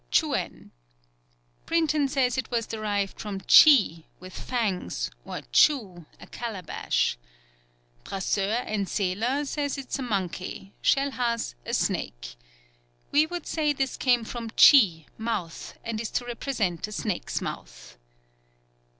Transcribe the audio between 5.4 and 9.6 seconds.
chu, a calabash. Brasseur and Seler